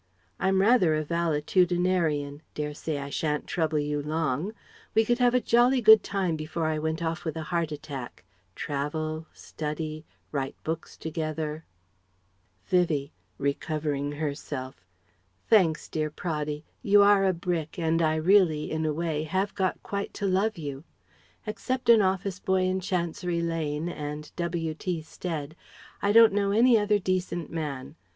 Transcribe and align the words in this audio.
I'm 0.39 0.61
rather 0.61 0.95
a 0.95 1.05
valetudinarian 1.05 2.41
dare 2.55 2.73
say 2.73 2.97
I 2.97 3.11
shan't 3.11 3.45
trouble 3.45 3.77
you 3.77 4.01
long 4.01 4.51
we 4.95 5.05
could 5.05 5.19
have 5.19 5.35
a 5.35 5.39
jolly 5.39 5.79
good 5.79 6.01
time 6.01 6.35
before 6.35 6.65
I 6.65 6.79
went 6.79 7.03
off 7.03 7.23
with 7.23 7.37
a 7.37 7.43
heart 7.53 7.71
attack 7.71 8.23
travel 8.55 9.27
study 9.31 10.03
write 10.31 10.55
books 10.63 10.97
together" 10.97 11.65
Vivie 12.71 13.11
(recovering 13.37 14.13
herself): 14.13 14.83
"Thanks, 15.47 15.87
dear 15.87 16.09
Praddy; 16.09 16.63
you 16.81 17.03
are 17.03 17.23
a 17.23 17.31
brick 17.31 17.77
and 17.77 18.01
I 18.01 18.15
really 18.15 18.71
in 18.71 18.87
a 18.87 18.93
way 18.95 19.21
have 19.25 19.53
quite 19.53 19.83
got 19.83 20.13
to 20.15 20.25
love 20.25 20.57
you. 20.57 20.83
Except 21.45 21.89
an 21.89 22.01
office 22.01 22.39
boy 22.39 22.63
in 22.63 22.79
Chancery 22.79 23.43
Lane 23.43 23.87
and 23.87 24.31
W.T. 24.35 25.03
Stead, 25.03 25.55
I 26.01 26.11
don't 26.11 26.33
know 26.33 26.49
any 26.49 26.75
other 26.79 26.97
decent 26.97 27.51
man. 27.51 27.93